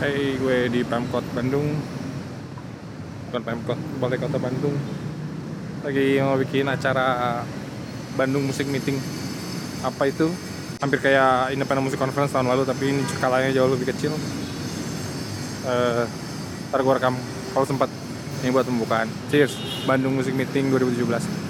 Hai, 0.00 0.32
gue 0.40 0.72
di 0.72 0.80
Pemkot 0.80 1.20
Bandung. 1.36 1.76
Bukan 3.28 3.42
Pemkot, 3.44 3.76
Balai 4.00 4.16
Kota 4.16 4.40
Bandung. 4.40 4.72
Lagi 5.84 6.16
mau 6.24 6.40
bikin 6.40 6.64
acara 6.72 7.44
Bandung 8.16 8.48
Musik 8.48 8.64
Meeting. 8.72 8.96
Apa 9.84 10.08
itu? 10.08 10.32
Hampir 10.80 11.04
kayak 11.04 11.52
Independent 11.52 11.84
Music 11.84 12.00
Conference 12.00 12.32
tahun 12.32 12.48
lalu 12.48 12.64
Tapi 12.64 12.96
ini 12.96 13.04
skalanya 13.12 13.52
jauh 13.52 13.68
lebih 13.68 13.92
kecil. 13.92 14.16
Uh, 15.68 16.08
Ntar 16.72 16.80
gue 16.80 16.94
rekam. 16.96 17.12
Kalau 17.52 17.68
sempat 17.68 17.92
Ini 18.40 18.56
buat 18.56 18.64
pembukaan. 18.64 19.04
Cheers, 19.28 19.84
Bandung 19.84 20.16
Musik 20.16 20.32
Meeting 20.32 20.72
2017 20.72 21.49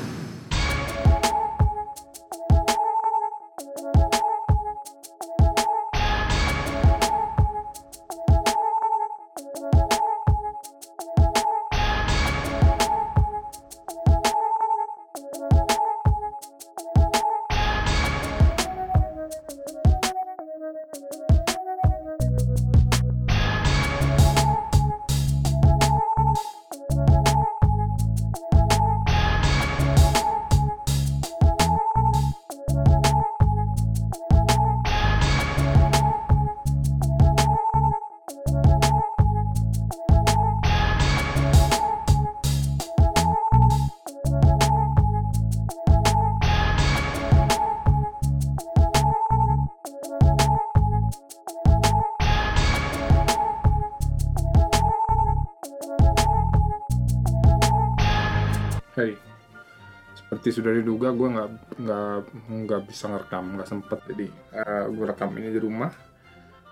seperti 60.41 60.57
sudah 60.57 60.73
diduga 60.73 61.13
gue 61.13 61.29
nggak 61.37 61.51
nggak 61.85 62.21
nggak 62.65 62.81
bisa 62.89 63.13
ngerekam 63.13 63.61
nggak 63.61 63.69
sempet. 63.69 64.01
Jadi 64.09 64.27
uh, 64.57 64.89
gue 64.89 65.05
rekam 65.05 65.29
ini 65.37 65.53
di 65.53 65.61
rumah. 65.61 65.93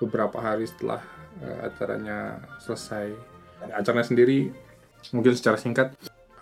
Beberapa 0.01 0.41
hari 0.41 0.65
setelah 0.65 1.05
uh, 1.45 1.69
acaranya 1.69 2.41
selesai. 2.65 3.13
Acaranya 3.69 4.09
sendiri 4.09 4.49
mungkin 5.13 5.37
secara 5.37 5.61
singkat 5.61 5.93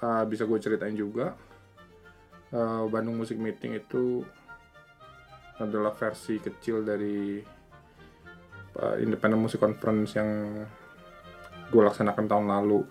uh, 0.07 0.23
bisa 0.23 0.47
gue 0.47 0.55
ceritain 0.63 0.95
juga. 0.95 1.35
Uh, 2.55 2.87
Bandung 2.87 3.19
Music 3.19 3.35
Meeting 3.43 3.75
itu 3.75 4.23
adalah 5.59 5.99
versi 5.99 6.39
kecil 6.39 6.87
dari 6.87 7.43
uh, 8.79 9.03
Independent 9.03 9.43
Music 9.43 9.59
Conference 9.59 10.15
yang 10.15 10.63
gue 11.75 11.83
laksanakan 11.83 12.31
tahun 12.31 12.47
lalu. 12.47 12.87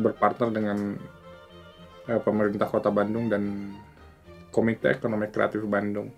Berpartner 0.00 0.48
dengan 0.48 0.96
eh, 2.08 2.20
pemerintah 2.20 2.68
Kota 2.68 2.88
Bandung 2.88 3.28
dan 3.28 3.74
Komite 4.50 4.94
Ekonomi 4.94 5.28
Kreatif 5.28 5.64
Bandung. 5.66 6.12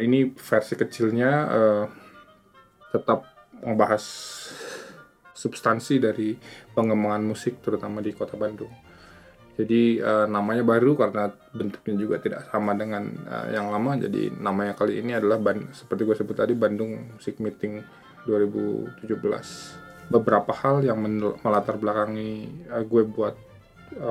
Ini 0.00 0.32
versi 0.32 0.74
kecilnya 0.78 1.30
eh, 1.50 1.84
tetap 2.90 3.26
membahas 3.60 4.04
substansi 5.40 5.96
dari 5.96 6.36
pengembangan 6.76 7.24
musik 7.24 7.64
terutama 7.64 8.04
di 8.04 8.12
Kota 8.12 8.36
Bandung. 8.36 8.90
Jadi 9.60 10.00
uh, 10.00 10.24
namanya 10.24 10.64
baru 10.64 10.96
karena 10.96 11.28
bentuknya 11.52 11.94
juga 12.00 12.16
tidak 12.16 12.48
sama 12.48 12.72
dengan 12.72 13.04
uh, 13.28 13.52
yang 13.52 13.68
lama. 13.68 14.00
Jadi 14.00 14.32
namanya 14.32 14.72
kali 14.72 15.04
ini 15.04 15.12
adalah 15.12 15.36
Ban 15.36 15.68
seperti 15.76 16.08
gue 16.08 16.16
sebut 16.16 16.32
tadi 16.32 16.56
Bandung 16.56 17.16
Music 17.16 17.36
Meeting 17.44 17.84
2017. 18.24 19.04
Beberapa 20.08 20.52
hal 20.64 20.80
yang 20.80 21.04
melatar 21.44 21.76
belakangi 21.76 22.64
uh, 22.72 22.84
gue 22.88 23.02
buat 23.04 23.36
uh, 23.36 23.49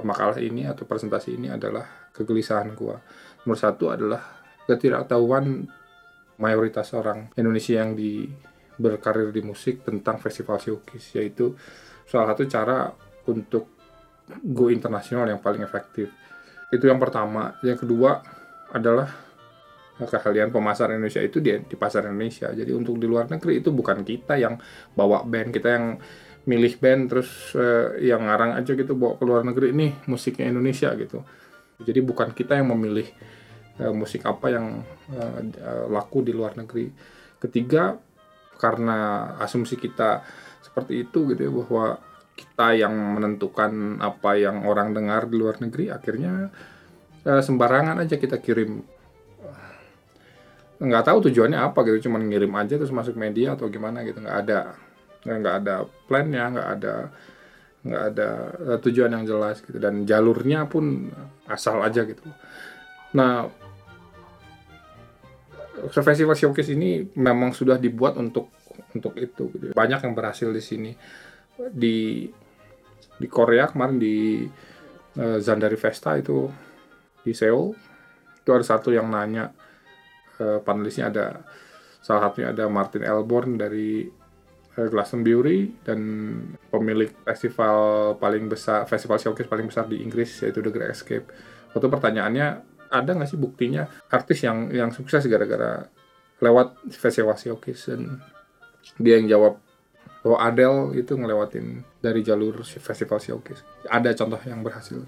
makalah 0.04 0.38
ini 0.42 0.68
atau 0.68 0.84
presentasi 0.84 1.40
ini 1.40 1.48
adalah 1.48 2.12
kegelisahan 2.12 2.76
gua. 2.76 3.00
Nomor 3.44 3.58
satu 3.60 3.96
adalah 3.96 4.22
ketidaktahuan 4.68 5.66
mayoritas 6.40 6.92
orang 6.96 7.32
Indonesia 7.36 7.80
yang 7.80 7.96
di 7.96 8.28
berkarir 8.80 9.36
di 9.36 9.44
musik 9.44 9.84
tentang 9.84 10.24
festival 10.24 10.56
showcase 10.56 11.20
yaitu 11.20 11.52
salah 12.08 12.32
satu 12.32 12.48
cara 12.48 12.88
untuk 13.28 13.76
go 14.40 14.72
internasional 14.72 15.28
yang 15.28 15.44
paling 15.44 15.62
efektif. 15.62 16.08
Itu 16.72 16.88
yang 16.88 17.02
pertama. 17.02 17.60
Yang 17.66 17.86
kedua 17.86 18.24
adalah 18.72 19.10
keahlian 20.00 20.54
pemasaran 20.54 20.96
Indonesia 20.96 21.20
itu 21.20 21.44
di, 21.44 21.52
di 21.68 21.76
pasar 21.76 22.08
Indonesia. 22.08 22.48
Jadi 22.56 22.72
untuk 22.72 22.96
di 22.96 23.10
luar 23.10 23.28
negeri 23.28 23.60
itu 23.60 23.76
bukan 23.76 24.06
kita 24.08 24.40
yang 24.40 24.56
bawa 24.96 25.28
band, 25.28 25.52
kita 25.52 25.70
yang 25.76 26.00
milih 26.48 26.80
band 26.80 27.12
terus 27.12 27.54
uh, 27.58 27.98
yang 28.00 28.26
ngarang 28.26 28.56
aja 28.56 28.72
gitu 28.76 28.96
bawa 28.96 29.20
ke 29.20 29.24
luar 29.28 29.42
negeri 29.44 29.76
nih 29.76 29.92
musiknya 30.08 30.48
Indonesia 30.52 30.94
gitu. 30.96 31.24
Jadi 31.80 32.00
bukan 32.04 32.32
kita 32.36 32.60
yang 32.60 32.72
memilih 32.72 33.08
uh, 33.84 33.94
musik 33.96 34.24
apa 34.24 34.48
yang 34.52 34.84
uh, 35.16 35.88
laku 35.92 36.24
di 36.24 36.32
luar 36.32 36.56
negeri. 36.56 36.92
Ketiga 37.40 37.96
karena 38.60 39.32
asumsi 39.40 39.80
kita 39.80 40.24
seperti 40.60 41.08
itu 41.08 41.32
gitu 41.32 41.42
ya 41.48 41.52
bahwa 41.52 41.86
kita 42.36 42.68
yang 42.76 42.96
menentukan 43.16 44.00
apa 44.00 44.36
yang 44.36 44.64
orang 44.68 44.96
dengar 44.96 45.28
di 45.28 45.36
luar 45.40 45.60
negeri 45.60 45.92
akhirnya 45.92 46.52
uh, 47.24 47.42
sembarangan 47.44 48.04
aja 48.04 48.20
kita 48.20 48.40
kirim 48.40 48.84
nggak 50.80 51.12
tahu 51.12 51.28
tujuannya 51.28 51.60
apa 51.60 51.84
gitu 51.84 52.08
cuman 52.08 52.32
ngirim 52.32 52.56
aja 52.56 52.80
terus 52.80 52.96
masuk 52.96 53.20
media 53.20 53.60
atau 53.60 53.68
gimana 53.68 54.00
gitu 54.08 54.24
nggak 54.24 54.38
ada 54.48 54.80
nggak 55.24 55.56
ada 55.66 55.76
plannya 56.08 56.44
nggak 56.56 56.70
ada 56.80 56.96
nggak 57.80 58.04
ada 58.12 58.30
uh, 58.76 58.80
tujuan 58.84 59.16
yang 59.16 59.26
jelas 59.28 59.64
gitu. 59.64 59.80
Dan 59.80 60.04
jalurnya 60.04 60.68
pun 60.68 61.08
asal 61.48 61.80
aja 61.84 62.04
gitu. 62.04 62.24
Nah 63.16 63.48
festival 65.90 66.36
showcase 66.36 66.76
ini 66.76 67.08
memang 67.16 67.56
sudah 67.56 67.80
dibuat 67.80 68.20
untuk 68.20 68.52
untuk 68.92 69.16
itu 69.16 69.48
gitu. 69.56 69.72
banyak 69.72 70.00
yang 70.04 70.14
berhasil 70.16 70.52
di 70.52 70.64
sini. 70.64 70.92
Di 71.60 72.28
di 73.20 73.28
Korea 73.28 73.68
kemarin 73.68 74.00
di 74.00 74.48
uh, 75.20 75.38
Zandari 75.44 75.76
Festa 75.76 76.16
itu 76.16 76.48
di 77.20 77.36
Seoul 77.36 77.76
itu 78.40 78.50
ada 78.56 78.64
satu 78.64 78.96
yang 78.96 79.12
nanya 79.12 79.52
uh, 80.40 80.64
panelisnya 80.64 81.12
ada 81.12 81.44
salah 82.00 82.32
satunya 82.32 82.56
ada 82.56 82.72
Martin 82.72 83.04
Elborn 83.04 83.60
dari 83.60 84.08
Glastonbury 84.78 85.76
dan 85.84 86.00
pemilik 86.72 87.12
festival 87.26 88.16
paling 88.16 88.48
besar 88.48 88.86
festival 88.88 89.20
showcase 89.20 89.50
paling 89.50 89.68
besar 89.68 89.90
di 89.90 90.00
Inggris 90.00 90.40
yaitu 90.46 90.64
The 90.64 90.72
Great 90.72 90.96
Escape. 90.96 91.28
Waktu 91.76 91.88
pertanyaannya 91.90 92.48
ada 92.90 93.10
nggak 93.14 93.30
sih 93.30 93.40
buktinya 93.40 93.86
artis 94.10 94.46
yang 94.46 94.72
yang 94.74 94.90
sukses 94.90 95.26
gara-gara 95.28 95.90
lewat 96.40 96.80
festival 96.96 97.36
showcase 97.36 97.92
dan 97.92 98.24
dia 98.96 99.20
yang 99.20 99.28
jawab 99.28 99.60
bahwa 100.24 100.38
Adele 100.44 101.00
itu 101.00 101.16
ngelewatin 101.16 101.84
dari 102.04 102.24
jalur 102.24 102.64
festival 102.64 103.20
showcase. 103.20 103.64
Ada 103.88 104.16
contoh 104.16 104.40
yang 104.44 104.64
berhasil. 104.64 105.04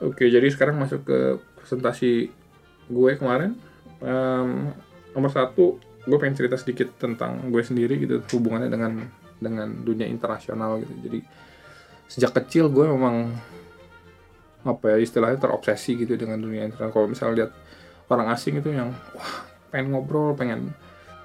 Oke, 0.00 0.28
jadi 0.28 0.44
sekarang 0.52 0.76
masuk 0.76 1.08
ke 1.08 1.40
presentasi 1.56 2.28
gue 2.88 3.12
kemarin. 3.16 3.56
Um, 4.00 4.76
nomor 5.16 5.32
satu 5.32 5.80
gue 6.06 6.16
pengen 6.22 6.38
cerita 6.38 6.54
sedikit 6.54 6.94
tentang 6.96 7.50
gue 7.50 7.62
sendiri 7.66 7.98
gitu 7.98 8.22
hubungannya 8.38 8.70
dengan 8.70 9.02
dengan 9.42 9.68
dunia 9.82 10.06
internasional 10.06 10.78
gitu. 10.80 10.94
Jadi 11.02 11.20
sejak 12.06 12.32
kecil 12.42 12.70
gue 12.70 12.86
memang 12.86 13.34
apa 14.66 14.94
ya 14.94 14.98
istilahnya 15.02 15.38
terobsesi 15.42 15.98
gitu 15.98 16.14
dengan 16.14 16.38
dunia 16.38 16.62
internasional. 16.62 16.94
Kalau 16.94 17.06
misalnya 17.10 17.34
lihat 17.42 17.52
orang 18.06 18.26
asing 18.30 18.62
itu 18.62 18.70
yang 18.70 18.94
wah 19.18 19.34
pengen 19.74 19.92
ngobrol 19.92 20.38
pengen 20.38 20.70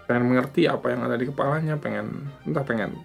pengen 0.09 0.27
mengerti 0.27 0.65
apa 0.65 0.91
yang 0.91 1.05
ada 1.05 1.15
di 1.15 1.29
kepalanya 1.29 1.77
pengen 1.77 2.33
entah 2.43 2.65
pengen 2.65 2.97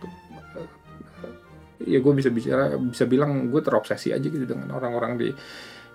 ya 1.84 2.00
gue 2.00 2.12
bisa 2.16 2.32
bicara 2.32 2.72
bisa 2.80 3.04
bilang 3.04 3.52
gue 3.52 3.60
terobsesi 3.60 4.16
aja 4.16 4.24
gitu 4.24 4.48
dengan 4.48 4.72
orang-orang 4.72 5.20
di 5.20 5.28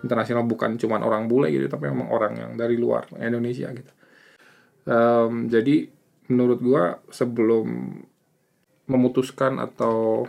internasional. 0.06 0.46
Bukan 0.46 0.78
cuma 0.78 1.02
orang 1.02 1.26
bule 1.26 1.50
gitu 1.50 1.66
tapi 1.66 1.90
memang 1.90 2.14
orang 2.14 2.34
yang 2.38 2.52
dari 2.54 2.78
luar 2.78 3.10
Indonesia 3.18 3.66
gitu 3.74 4.01
Um, 4.86 5.46
jadi 5.52 5.90
menurut 6.32 6.60
gua 6.64 6.84
sebelum 7.14 8.02
memutuskan 8.90 9.62
atau 9.62 10.26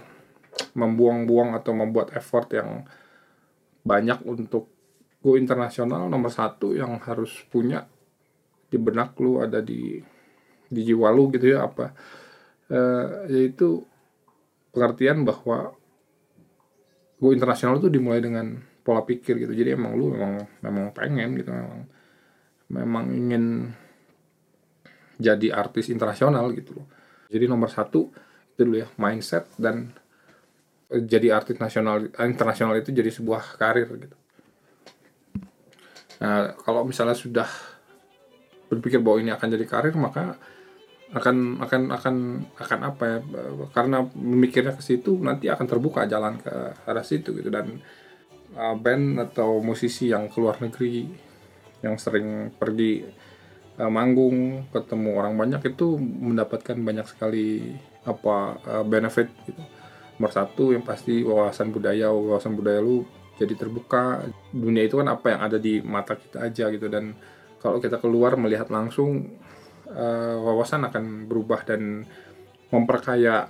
membuang-buang 0.76 1.56
atau 1.56 1.72
membuat 1.72 2.12
effort 2.12 2.52
yang 2.52 2.84
banyak 3.82 4.20
untuk 4.28 4.68
go 5.22 5.34
internasional 5.38 6.06
nomor 6.10 6.28
satu 6.28 6.76
yang 6.76 7.00
harus 7.02 7.32
punya 7.48 7.86
di 8.68 8.76
benak 8.76 9.16
lu 9.18 9.40
ada 9.40 9.62
di 9.64 9.98
di 10.72 10.80
jiwa 10.84 11.08
lu 11.12 11.32
gitu 11.32 11.56
ya 11.56 11.68
apa? 11.68 11.92
Uh, 12.72 13.28
yaitu 13.28 13.84
pengertian 14.72 15.24
bahwa 15.24 15.76
go 17.20 17.28
internasional 17.30 17.78
itu 17.80 17.92
dimulai 17.92 18.20
dengan 18.24 18.58
pola 18.82 19.04
pikir 19.06 19.38
gitu. 19.38 19.52
Jadi 19.54 19.76
emang 19.76 19.94
lu 19.94 20.12
memang 20.12 20.42
memang 20.60 20.84
pengen 20.90 21.38
gitu 21.38 21.50
memang 21.52 21.80
memang 22.72 23.04
ingin 23.12 23.44
jadi 25.22 25.54
artis 25.54 25.86
internasional 25.88 26.50
gitu 26.52 26.74
loh. 26.76 26.86
Jadi 27.30 27.46
nomor 27.46 27.70
satu 27.70 28.10
itu 28.52 28.68
dulu 28.68 28.82
ya 28.82 28.88
mindset 29.00 29.48
dan 29.56 29.94
jadi 30.92 31.32
artis 31.32 31.56
nasional 31.56 32.12
internasional 32.20 32.76
itu 32.76 32.92
jadi 32.92 33.08
sebuah 33.08 33.56
karir 33.56 33.88
gitu. 33.96 34.16
Nah 36.20 36.52
kalau 36.60 36.84
misalnya 36.84 37.16
sudah 37.16 37.48
berpikir 38.68 39.00
bahwa 39.00 39.24
ini 39.24 39.32
akan 39.32 39.48
jadi 39.56 39.64
karir 39.64 39.94
maka 39.96 40.36
akan 41.12 41.60
akan 41.60 41.82
akan 41.92 42.16
akan 42.56 42.78
apa 42.88 43.04
ya 43.04 43.18
karena 43.76 44.04
memikirnya 44.16 44.72
ke 44.72 44.80
situ 44.84 45.20
nanti 45.20 45.48
akan 45.48 45.64
terbuka 45.68 46.08
jalan 46.08 46.40
ke 46.40 46.52
arah 46.84 47.04
situ 47.04 47.32
gitu. 47.36 47.48
Dan 47.48 47.80
uh, 48.56 48.76
band 48.76 49.20
atau 49.32 49.60
musisi 49.64 50.12
yang 50.12 50.28
keluar 50.28 50.60
negeri 50.60 51.08
yang 51.84 51.96
sering 51.96 52.52
pergi 52.56 53.04
uh, 53.78 53.90
manggung 53.92 54.66
ketemu 54.74 55.10
orang 55.16 55.34
banyak 55.38 55.72
itu 55.72 55.96
mendapatkan 55.98 56.76
banyak 56.76 57.06
sekali 57.08 57.76
apa 58.04 58.58
uh, 58.66 58.84
benefit 58.84 59.30
gitu. 59.46 59.62
Nomor 60.18 60.32
satu 60.34 60.70
yang 60.76 60.84
pasti 60.84 61.24
wawasan 61.24 61.72
budaya 61.72 62.12
wawasan 62.12 62.58
budaya 62.58 62.82
lu 62.82 63.06
jadi 63.40 63.54
terbuka. 63.56 64.26
Dunia 64.52 64.84
itu 64.84 65.00
kan 65.00 65.08
apa 65.08 65.26
yang 65.32 65.40
ada 65.40 65.56
di 65.56 65.80
mata 65.80 66.18
kita 66.18 66.46
aja 66.46 66.68
gitu 66.68 66.86
dan 66.90 67.16
kalau 67.62 67.78
kita 67.78 68.02
keluar 68.02 68.34
melihat 68.34 68.68
langsung 68.68 69.38
uh, 69.88 70.36
wawasan 70.42 70.84
akan 70.86 71.30
berubah 71.30 71.62
dan 71.64 72.04
memperkaya 72.68 73.48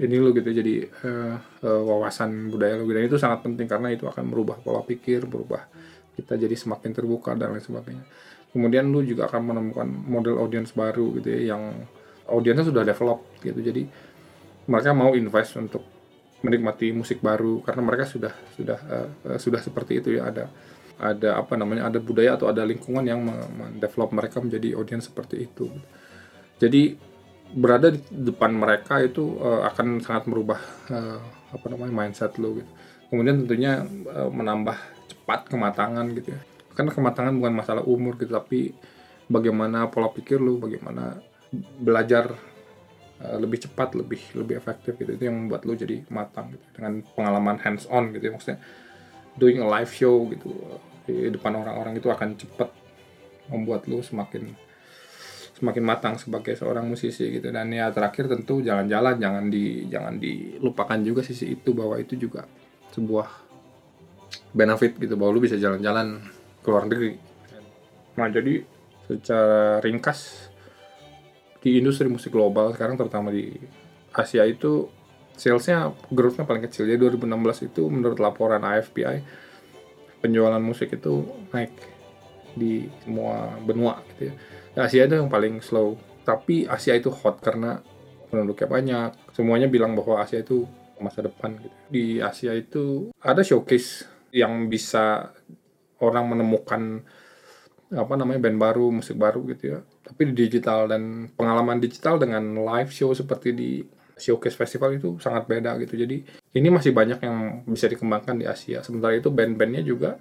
ini 0.00 0.16
lo 0.20 0.30
gitu. 0.36 0.50
Jadi 0.52 0.84
uh, 0.84 1.36
uh, 1.64 1.82
wawasan 1.86 2.52
budaya 2.52 2.76
lo 2.76 2.84
dan 2.90 3.06
itu 3.08 3.16
sangat 3.16 3.46
penting 3.46 3.66
karena 3.66 3.90
itu 3.90 4.04
akan 4.06 4.24
merubah 4.28 4.60
pola 4.60 4.84
pikir 4.84 5.24
berubah 5.26 5.66
kita 6.20 6.36
jadi 6.36 6.52
semakin 6.52 6.90
terbuka 6.92 7.32
dan 7.32 7.56
lain 7.56 7.64
sebagainya 7.64 8.04
kemudian 8.50 8.90
lu 8.90 9.02
juga 9.06 9.30
akan 9.30 9.42
menemukan 9.54 9.88
model 9.88 10.42
audience 10.42 10.74
baru 10.74 11.14
gitu 11.18 11.28
ya 11.30 11.54
yang 11.54 11.86
audiensnya 12.26 12.66
sudah 12.66 12.82
develop 12.82 13.26
gitu. 13.42 13.58
Jadi 13.62 13.86
mereka 14.70 14.90
mau 14.94 15.14
invest 15.14 15.58
untuk 15.58 15.82
menikmati 16.40 16.90
musik 16.94 17.20
baru 17.20 17.60
karena 17.62 17.82
mereka 17.84 18.04
sudah 18.06 18.32
sudah 18.54 18.78
uh, 18.86 19.38
sudah 19.38 19.60
seperti 19.62 20.02
itu 20.02 20.18
ya. 20.18 20.30
Ada 20.30 20.44
ada 21.00 21.30
apa 21.40 21.56
namanya 21.56 21.88
ada 21.88 21.98
budaya 22.02 22.36
atau 22.36 22.50
ada 22.50 22.60
lingkungan 22.66 23.06
yang 23.06 23.22
mendevelop 23.24 24.12
mereka 24.12 24.42
menjadi 24.42 24.76
audiens 24.76 25.06
seperti 25.06 25.46
itu. 25.48 25.70
Jadi 26.60 26.98
berada 27.50 27.90
di 27.90 27.98
depan 28.06 28.54
mereka 28.54 29.02
itu 29.02 29.38
uh, 29.38 29.66
akan 29.70 30.02
sangat 30.02 30.30
merubah 30.30 30.60
uh, 30.90 31.18
apa 31.50 31.66
namanya 31.70 31.94
mindset 31.94 32.36
lo 32.38 32.58
gitu. 32.58 32.70
Kemudian 33.10 33.42
tentunya 33.42 33.82
uh, 34.10 34.30
menambah 34.30 34.76
cepat 35.10 35.50
kematangan 35.50 36.06
gitu 36.14 36.30
ya 36.30 36.49
karena 36.74 36.90
kematangan 36.94 37.34
bukan 37.36 37.54
masalah 37.54 37.82
umur 37.84 38.16
gitu 38.16 38.30
tapi 38.34 38.74
bagaimana 39.30 39.90
pola 39.90 40.10
pikir 40.10 40.42
lo 40.42 40.58
bagaimana 40.58 41.18
belajar 41.78 42.34
uh, 43.22 43.38
lebih 43.38 43.66
cepat 43.66 43.94
lebih 43.98 44.22
lebih 44.38 44.58
efektif 44.58 44.98
gitu 44.98 45.14
itu 45.14 45.24
yang 45.26 45.46
membuat 45.46 45.66
lo 45.66 45.74
jadi 45.74 46.02
matang 46.10 46.54
gitu. 46.54 46.66
dengan 46.74 47.02
pengalaman 47.14 47.58
hands 47.62 47.86
on 47.90 48.14
gitu 48.14 48.30
ya 48.30 48.32
maksudnya 48.34 48.58
doing 49.38 49.62
a 49.62 49.66
live 49.66 49.90
show 49.90 50.26
gitu 50.30 50.50
di 51.06 51.30
depan 51.30 51.58
orang-orang 51.58 51.98
itu 51.98 52.06
akan 52.10 52.38
cepat 52.38 52.70
membuat 53.50 53.86
lu 53.90 53.98
semakin 54.02 54.54
semakin 55.60 55.84
matang 55.84 56.14
sebagai 56.16 56.56
seorang 56.56 56.88
musisi 56.88 57.28
gitu 57.36 57.52
dan 57.52 57.68
ya 57.68 57.92
terakhir 57.92 58.30
tentu 58.32 58.64
jalan-jalan 58.64 59.20
jangan 59.20 59.44
di 59.52 59.90
jangan 59.92 60.16
dilupakan 60.16 60.98
juga 61.04 61.20
sisi 61.20 61.52
itu 61.52 61.76
bahwa 61.76 62.00
itu 62.00 62.16
juga 62.16 62.48
sebuah 62.96 63.28
benefit 64.56 64.96
gitu 64.96 65.20
bahwa 65.20 65.36
lu 65.36 65.42
bisa 65.44 65.60
jalan-jalan 65.60 66.22
ke 66.60 66.68
luar 66.68 66.84
negeri 66.86 67.16
nah 68.16 68.28
jadi 68.28 68.64
secara 69.08 69.82
ringkas 69.82 70.50
di 71.60 71.80
industri 71.80 72.08
musik 72.08 72.32
global 72.32 72.72
sekarang 72.72 72.96
terutama 72.96 73.32
di 73.34 73.52
Asia 74.10 74.46
itu 74.48 74.88
salesnya 75.36 75.92
growth-nya 76.12 76.44
paling 76.44 76.64
kecil 76.68 76.88
jadi 76.88 76.98
2016 77.00 77.68
itu 77.72 77.82
menurut 77.88 78.18
laporan 78.20 78.60
AFPI 78.60 79.24
penjualan 80.20 80.60
musik 80.60 80.92
itu 80.92 81.24
naik 81.50 81.72
di 82.54 82.86
semua 83.02 83.56
benua 83.62 84.04
gitu 84.14 84.30
ya. 84.30 84.34
Asia 84.86 85.08
itu 85.08 85.14
yang 85.18 85.32
paling 85.32 85.58
slow. 85.64 85.98
Tapi 86.22 86.68
Asia 86.68 86.94
itu 86.94 87.10
hot 87.10 87.42
karena 87.42 87.82
penduduknya 88.30 88.68
banyak. 88.68 89.10
Semuanya 89.34 89.66
bilang 89.66 89.96
bahwa 89.98 90.22
Asia 90.22 90.44
itu 90.44 90.68
masa 91.00 91.24
depan 91.24 91.56
gitu. 91.58 91.76
Di 91.90 92.20
Asia 92.22 92.54
itu 92.54 93.10
ada 93.18 93.40
showcase 93.42 94.06
yang 94.30 94.70
bisa 94.70 95.34
orang 96.00 96.24
menemukan 96.28 97.04
apa 97.90 98.14
namanya 98.14 98.46
band 98.46 98.58
baru, 98.58 98.86
musik 98.94 99.18
baru 99.18 99.42
gitu 99.50 99.74
ya. 99.74 99.78
Tapi 99.82 100.30
di 100.30 100.34
digital 100.46 100.86
dan 100.86 101.30
pengalaman 101.34 101.82
digital 101.82 102.22
dengan 102.22 102.42
live 102.62 102.90
show 102.94 103.10
seperti 103.10 103.50
di 103.50 103.70
showcase 104.20 104.54
festival 104.54 104.94
itu 104.94 105.16
sangat 105.18 105.48
beda 105.48 105.80
gitu. 105.80 105.96
Jadi 105.96 106.22
ini 106.54 106.68
masih 106.68 106.92
banyak 106.92 107.18
yang 107.24 107.64
bisa 107.64 107.88
dikembangkan 107.88 108.36
di 108.36 108.44
Asia. 108.44 108.84
Sementara 108.84 109.16
itu 109.16 109.32
band-bandnya 109.32 109.80
juga 109.80 110.20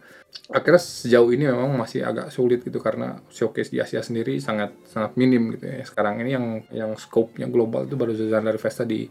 akhirnya 0.49 0.79
sejauh 0.79 1.29
ini 1.33 1.49
memang 1.49 1.73
masih 1.75 2.05
agak 2.05 2.29
sulit 2.29 2.61
gitu 2.61 2.79
karena 2.79 3.17
showcase 3.33 3.73
di 3.73 3.81
Asia 3.81 3.99
sendiri 3.99 4.39
sangat 4.39 4.73
sangat 4.87 5.19
minim 5.19 5.53
gitu 5.53 5.67
ya. 5.67 5.83
Sekarang 5.83 6.23
ini 6.23 6.31
yang 6.33 6.47
yang 6.71 6.91
scope-nya 6.95 7.51
global 7.51 7.85
itu 7.85 7.99
baru 7.99 8.15
saja 8.15 8.39
dari 8.39 8.57
Festa 8.57 8.87
di 8.87 9.05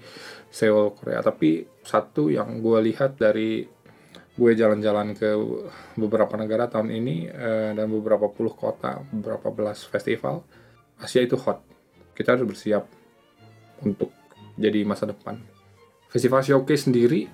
Seoul 0.48 0.96
Korea. 0.96 1.20
Tapi 1.20 1.68
satu 1.84 2.32
yang 2.32 2.64
gue 2.64 2.78
lihat 2.90 3.20
dari 3.20 3.68
gue 4.38 4.50
jalan-jalan 4.54 5.18
ke 5.18 5.34
beberapa 5.98 6.38
negara 6.38 6.70
tahun 6.70 6.94
ini 6.94 7.26
eh, 7.26 7.70
dan 7.74 7.90
beberapa 7.90 8.30
puluh 8.30 8.54
kota, 8.54 9.02
beberapa 9.10 9.50
belas 9.50 9.82
festival, 9.82 10.46
Asia 10.94 11.26
itu 11.26 11.34
hot. 11.34 11.58
Kita 12.14 12.38
harus 12.38 12.46
bersiap 12.46 12.86
untuk 13.82 14.14
jadi 14.54 14.86
masa 14.86 15.10
depan. 15.10 15.42
Festival 16.06 16.46
Showcase 16.46 16.86
sendiri 16.86 17.26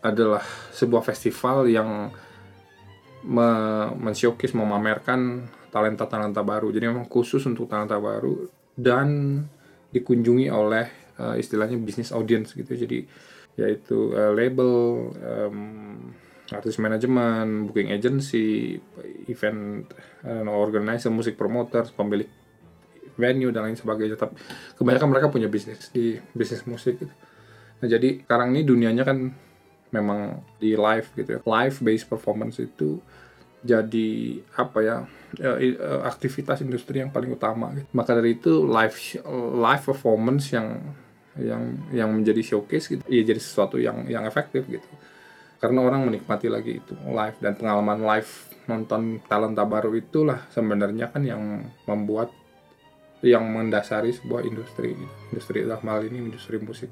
adalah 0.00 0.42
sebuah 0.72 1.04
festival 1.04 1.68
yang 1.68 2.10
me 3.22 3.50
men-showcase 3.94 4.56
memamerkan 4.56 5.46
talenta-talenta 5.70 6.42
baru. 6.42 6.74
Jadi 6.74 6.90
memang 6.90 7.06
khusus 7.06 7.44
untuk 7.46 7.70
talenta 7.70 7.96
baru 7.96 8.50
dan 8.74 9.40
dikunjungi 9.94 10.50
oleh 10.50 11.14
uh, 11.22 11.38
istilahnya 11.38 11.78
bisnis 11.78 12.10
audience 12.10 12.52
gitu. 12.52 12.72
Jadi 12.74 13.06
yaitu 13.56 14.16
uh, 14.16 14.32
label, 14.32 15.08
um, 15.20 16.12
artis 16.52 16.80
manajemen, 16.80 17.68
booking 17.68 17.92
agency, 17.92 18.80
event 19.28 19.88
uh, 20.24 20.44
organizer, 20.48 21.12
musik 21.12 21.36
promoters, 21.36 21.92
pemilik 21.92 22.28
venue 23.16 23.52
dan 23.52 23.68
lain 23.68 23.76
sebagainya 23.76 24.16
tapi 24.16 24.36
kebanyakan 24.76 25.08
mereka 25.12 25.26
punya 25.28 25.48
bisnis 25.48 25.92
di 25.92 26.16
bisnis 26.32 26.64
musik 26.64 26.96
gitu. 26.96 27.14
nah 27.82 27.86
jadi 27.88 28.24
sekarang 28.24 28.56
ini 28.56 28.62
dunianya 28.64 29.04
kan 29.04 29.18
memang 29.92 30.40
di 30.56 30.72
live 30.72 31.12
gitu 31.12 31.38
ya 31.38 31.40
live 31.44 31.76
based 31.84 32.08
performance 32.08 32.56
itu 32.56 33.00
jadi 33.62 34.42
apa 34.58 34.78
ya, 34.82 34.96
ya 35.38 35.54
aktivitas 36.08 36.66
industri 36.66 36.98
yang 36.98 37.14
paling 37.14 37.30
utama 37.30 37.70
gitu. 37.76 37.86
maka 37.94 38.16
dari 38.16 38.34
itu 38.34 38.66
live 38.66 38.96
live 39.60 39.84
performance 39.84 40.50
yang 40.50 40.80
yang 41.40 41.80
yang 41.92 42.10
menjadi 42.12 42.44
showcase 42.44 42.92
gitu. 42.92 43.02
Ya 43.08 43.22
jadi 43.24 43.40
sesuatu 43.40 43.80
yang 43.80 44.04
yang 44.08 44.28
efektif 44.28 44.68
gitu. 44.68 44.88
Karena 45.62 45.80
orang 45.86 46.04
menikmati 46.04 46.50
lagi 46.50 46.82
itu 46.82 46.94
live 47.06 47.38
dan 47.38 47.54
pengalaman 47.54 48.02
live 48.02 48.30
nonton 48.66 49.22
talenta 49.26 49.62
baru 49.62 49.94
itulah 49.94 50.46
sebenarnya 50.50 51.10
kan 51.10 51.22
yang 51.22 51.66
membuat 51.86 52.30
yang 53.22 53.46
mendasari 53.46 54.10
sebuah 54.10 54.42
industri 54.42 54.98
industri 55.30 55.62
dalam 55.62 55.86
hal 55.86 56.02
ini 56.04 56.18
industri 56.30 56.58
musik. 56.58 56.90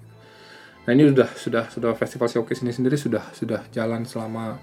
Nah 0.86 0.90
ini 0.94 1.10
sudah 1.10 1.28
sudah 1.34 1.64
sudah 1.68 1.90
festival 1.98 2.30
showcase 2.30 2.62
ini 2.62 2.72
sendiri 2.72 2.94
sudah 2.94 3.34
sudah 3.34 3.66
jalan 3.74 4.06
selama 4.06 4.56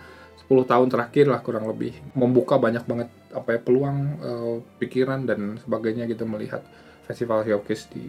10 0.48 0.64
tahun 0.64 0.88
terakhir 0.88 1.28
lah 1.28 1.44
kurang 1.44 1.68
lebih. 1.68 2.00
Membuka 2.16 2.56
banyak 2.56 2.88
banget 2.88 3.12
apa 3.36 3.56
ya 3.56 3.60
peluang 3.60 3.98
uh, 4.24 4.58
pikiran 4.80 5.28
dan 5.28 5.60
sebagainya 5.60 6.08
gitu 6.08 6.24
melihat 6.24 6.64
festival 7.04 7.44
showcase 7.44 7.92
di 7.92 8.08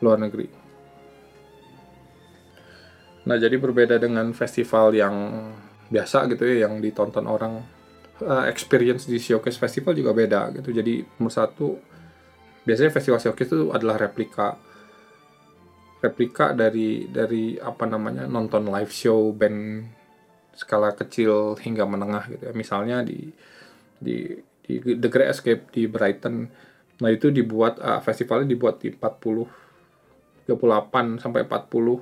luar 0.00 0.16
negeri 0.16 0.65
nah 3.26 3.34
jadi 3.34 3.58
berbeda 3.58 3.98
dengan 3.98 4.30
festival 4.30 4.94
yang 4.94 5.14
biasa 5.90 6.26
gitu 6.30 6.46
ya 6.46 6.66
yang 6.66 6.78
ditonton 6.82 7.26
orang 7.26 7.62
uh, 8.22 8.44
experience 8.48 9.04
di 9.04 9.20
showcase 9.20 9.58
festival 9.60 9.92
juga 9.92 10.16
beda 10.16 10.54
gitu. 10.56 10.72
Jadi 10.72 11.04
nomor 11.18 11.32
satu 11.32 11.76
biasanya 12.66 12.90
festival 12.94 13.20
showcase 13.20 13.50
itu 13.52 13.70
adalah 13.70 14.00
replika 14.00 14.56
replika 16.02 16.52
dari 16.52 17.08
dari 17.08 17.56
apa 17.58 17.84
namanya 17.88 18.28
nonton 18.28 18.68
live 18.68 18.92
show 18.92 19.32
band 19.32 19.88
skala 20.56 20.92
kecil 20.96 21.58
hingga 21.60 21.84
menengah 21.84 22.24
gitu 22.32 22.42
ya. 22.50 22.52
Misalnya 22.56 23.04
di 23.04 23.30
di 23.96 24.32
di 24.66 24.74
The 24.82 25.08
Great 25.08 25.30
Escape 25.30 25.70
di 25.70 25.86
Brighton. 25.86 26.36
Nah 26.96 27.10
itu 27.12 27.28
dibuat 27.28 27.76
uh, 27.78 28.00
festivalnya 28.00 28.48
dibuat 28.48 28.80
di 28.80 28.88
40 28.88 29.68
38 30.46 31.18
sampai 31.18 31.42
40 31.42 31.50
uh, 31.50 31.98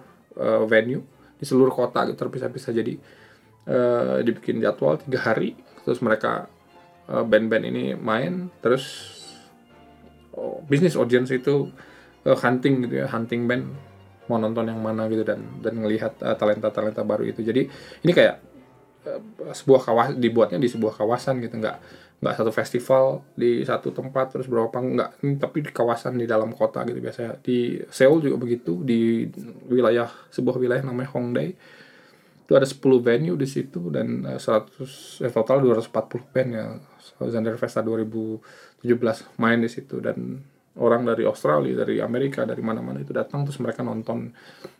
venue 0.68 1.13
di 1.44 1.46
seluruh 1.46 1.76
kota 1.76 2.08
gitu 2.08 2.16
terpisah-pisah. 2.16 2.72
Jadi 2.72 2.96
uh, 3.68 4.24
dibikin 4.24 4.64
jadwal 4.64 4.96
tiga 4.96 5.20
hari 5.20 5.52
terus 5.84 6.00
mereka 6.00 6.48
uh, 7.12 7.20
band-band 7.20 7.64
ini 7.68 7.92
main 7.92 8.48
terus 8.64 9.12
oh, 10.32 10.64
bisnis 10.64 10.96
audience 10.96 11.28
itu 11.28 11.68
uh, 12.24 12.36
hunting 12.40 12.88
gitu 12.88 13.04
ya 13.04 13.06
hunting 13.12 13.44
band 13.44 13.68
mau 14.24 14.40
nonton 14.40 14.72
yang 14.72 14.80
mana 14.80 15.04
gitu 15.12 15.20
dan 15.20 15.44
dan 15.60 15.76
ngelihat 15.76 16.16
uh, 16.24 16.32
talenta-talenta 16.32 17.04
baru 17.04 17.28
itu. 17.28 17.44
Jadi 17.44 17.68
ini 18.00 18.12
kayak 18.16 18.40
uh, 19.04 19.20
sebuah 19.52 19.84
kawasan 19.84 20.16
dibuatnya 20.16 20.56
di 20.56 20.72
sebuah 20.72 20.96
kawasan 20.96 21.44
gitu 21.44 21.60
nggak 21.60 21.76
nggak 22.24 22.40
satu 22.40 22.48
festival 22.56 23.20
di 23.36 23.60
satu 23.68 23.92
tempat 23.92 24.32
terus 24.32 24.48
berapa 24.48 24.72
nggak 24.72 25.10
tapi 25.36 25.60
di 25.60 25.68
kawasan 25.68 26.16
di 26.16 26.24
dalam 26.24 26.56
kota 26.56 26.80
gitu 26.88 26.96
biasanya. 27.04 27.36
Di 27.44 27.84
Seoul 27.92 28.24
juga 28.24 28.40
begitu 28.40 28.80
di 28.80 29.28
wilayah 29.68 30.08
sebuah 30.32 30.56
wilayah 30.56 30.88
namanya 30.88 31.12
Hongdae. 31.12 31.52
Itu 32.44 32.52
ada 32.56 32.64
10 32.64 32.80
venue 33.04 33.36
di 33.36 33.44
situ 33.44 33.92
dan 33.92 34.24
uh, 34.24 34.40
100 34.40 35.20
eh, 35.20 35.32
total 35.32 35.60
240 35.68 36.32
band 36.32 36.50
ya. 36.56 36.64
Zander 37.28 37.60
Festa 37.60 37.84
2017 37.84 38.40
main 39.36 39.60
di 39.60 39.68
situ 39.68 40.00
dan 40.00 40.40
orang 40.80 41.04
dari 41.04 41.28
Australia 41.28 41.84
dari 41.84 42.00
Amerika 42.00 42.48
dari 42.48 42.64
mana-mana 42.64 43.04
itu 43.04 43.12
datang 43.12 43.44
terus 43.44 43.60
mereka 43.60 43.84
nonton 43.84 44.32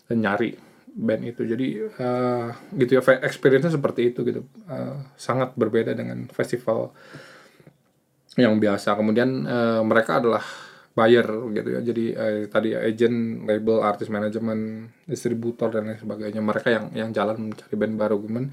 dan 0.08 0.16
nyari 0.16 0.56
band 0.96 1.22
itu. 1.28 1.44
Jadi 1.44 1.68
uh, 2.00 2.48
gitu 2.72 2.96
ya 2.96 3.02
experience-nya 3.20 3.76
seperti 3.76 4.16
itu 4.16 4.24
gitu. 4.24 4.48
Uh, 4.64 5.04
sangat 5.20 5.52
berbeda 5.52 5.92
dengan 5.92 6.24
festival 6.32 6.96
yang 8.34 8.58
biasa. 8.58 8.98
Kemudian 8.98 9.46
uh, 9.46 9.82
mereka 9.86 10.18
adalah 10.18 10.42
buyer 10.94 11.26
gitu 11.54 11.68
ya. 11.74 11.80
Jadi 11.82 12.04
uh, 12.14 12.46
tadi 12.50 12.70
agent 12.74 13.46
label 13.46 13.82
artist 13.82 14.10
management 14.10 14.94
distributor 15.06 15.70
dan 15.70 15.90
lain 15.90 15.98
sebagainya. 15.98 16.40
Mereka 16.42 16.68
yang 16.70 16.84
yang 16.94 17.10
jalan 17.10 17.50
mencari 17.50 17.74
band 17.74 17.94
baru. 17.98 18.16
Kemudian 18.22 18.48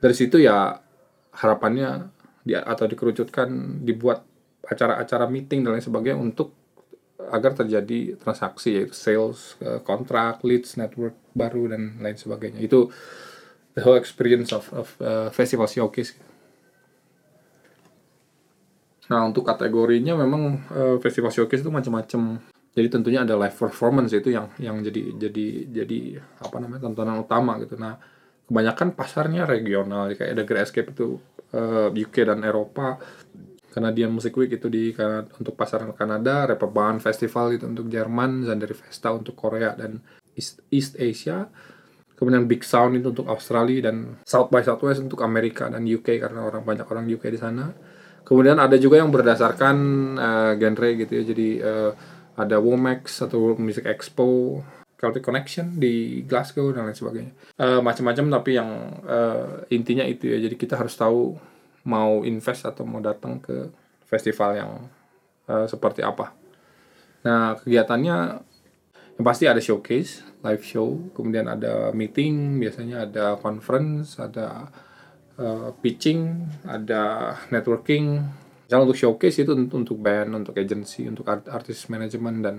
dari 0.00 0.14
situ 0.16 0.40
ya 0.40 0.76
harapannya 1.34 2.08
di 2.44 2.52
atau 2.52 2.84
dikerucutkan 2.84 3.80
dibuat 3.84 4.20
acara-acara 4.64 5.28
meeting 5.28 5.64
dan 5.64 5.76
lain 5.76 5.84
sebagainya 5.84 6.20
untuk 6.20 6.52
agar 7.24 7.56
terjadi 7.56 8.20
transaksi 8.20 8.76
yaitu 8.76 8.92
sales 8.92 9.56
kontrak 9.86 10.44
leads 10.44 10.76
network 10.76 11.16
baru 11.32 11.72
dan 11.72 11.96
lain 12.00 12.16
sebagainya. 12.20 12.60
Itu 12.60 12.92
the 13.74 13.82
whole 13.82 13.96
experience 13.96 14.52
of, 14.52 14.68
of 14.72 14.88
uh, 15.00 15.28
festival 15.32 15.66
showcase 15.66 16.14
Nah 19.12 19.20
untuk 19.28 19.44
kategorinya 19.44 20.16
memang 20.16 20.64
uh, 20.72 20.96
festival 21.00 21.32
showcase 21.32 21.60
itu 21.60 21.72
macam-macam. 21.72 22.40
Jadi 22.74 22.88
tentunya 22.90 23.22
ada 23.22 23.38
live 23.38 23.54
performance 23.54 24.10
itu 24.10 24.34
yang 24.34 24.50
yang 24.58 24.80
jadi 24.82 25.14
jadi 25.14 25.46
jadi 25.70 26.00
apa 26.42 26.56
namanya 26.58 26.90
tontonan 26.90 27.22
utama 27.22 27.60
gitu. 27.60 27.76
Nah 27.76 28.00
kebanyakan 28.48 28.96
pasarnya 28.96 29.48
regional 29.48 30.12
kayak 30.12 30.30
ada 30.36 30.42
Great 30.44 30.64
Escape 30.68 30.92
itu 30.92 31.20
uh, 31.52 31.88
eh, 31.92 32.02
UK 32.04 32.16
dan 32.28 32.40
Eropa. 32.42 32.98
Canadian 33.74 34.14
Music 34.14 34.30
Week 34.38 34.54
itu 34.54 34.70
di 34.70 34.94
untuk 35.34 35.58
pasar 35.58 35.82
Kanada, 35.98 36.46
Reeperbahn 36.46 37.02
Festival 37.02 37.58
itu 37.58 37.66
untuk 37.66 37.90
Jerman, 37.90 38.46
Zandari 38.46 38.70
Festa 38.70 39.10
untuk 39.10 39.34
Korea 39.34 39.74
dan 39.74 39.98
East, 40.38 40.62
East 40.70 40.94
Asia. 40.94 41.50
Kemudian 42.14 42.46
Big 42.46 42.62
Sound 42.62 43.02
itu 43.02 43.10
untuk 43.10 43.26
Australia 43.26 43.90
dan 43.90 44.22
South 44.22 44.46
by 44.46 44.62
Southwest 44.62 45.02
untuk 45.02 45.26
Amerika 45.26 45.66
dan 45.66 45.82
UK 45.82 46.22
karena 46.22 46.46
orang 46.46 46.62
banyak 46.62 46.86
orang 46.86 47.10
UK 47.10 47.34
di 47.34 47.40
sana 47.42 47.74
Kemudian 48.24 48.56
ada 48.56 48.80
juga 48.80 48.98
yang 48.98 49.12
berdasarkan 49.12 49.76
uh, 50.16 50.52
genre 50.56 50.88
gitu 50.96 51.12
ya. 51.12 51.22
Jadi 51.28 51.48
uh, 51.60 51.92
ada 52.34 52.56
Womax 52.58 53.20
atau 53.22 53.54
Music 53.60 53.84
Expo, 53.84 54.58
Celtic 54.96 55.20
Connection 55.20 55.76
di 55.76 56.24
Glasgow 56.24 56.72
dan 56.72 56.88
lain 56.88 56.96
sebagainya. 56.96 57.32
Uh, 57.60 57.84
Macam-macam 57.84 58.40
tapi 58.40 58.56
yang 58.56 58.70
uh, 59.04 59.62
intinya 59.68 60.02
itu 60.08 60.32
ya. 60.32 60.40
Jadi 60.40 60.56
kita 60.56 60.80
harus 60.80 60.96
tahu 60.96 61.36
mau 61.84 62.24
invest 62.24 62.64
atau 62.64 62.88
mau 62.88 63.04
datang 63.04 63.36
ke 63.44 63.68
festival 64.08 64.50
yang 64.56 64.72
uh, 65.52 65.68
seperti 65.68 66.00
apa. 66.00 66.32
Nah 67.28 67.60
kegiatannya 67.60 68.16
yang 69.14 69.24
pasti 69.24 69.46
ada 69.46 69.62
showcase, 69.62 70.26
live 70.42 70.64
show, 70.66 70.98
kemudian 71.14 71.46
ada 71.46 71.94
meeting, 71.94 72.58
biasanya 72.58 73.06
ada 73.06 73.38
conference, 73.38 74.18
ada 74.18 74.66
uh, 75.38 75.70
pitching, 75.78 76.46
ada 76.66 77.34
networking. 77.50 78.22
Misalnya 78.64 78.84
untuk 78.90 78.98
showcase 78.98 79.44
itu 79.44 79.52
untuk, 79.54 79.98
band, 80.00 80.32
untuk 80.34 80.54
agency, 80.56 81.04
untuk 81.04 81.28
art, 81.28 81.46
artis 81.52 81.86
manajemen 81.92 82.40
dan 82.40 82.56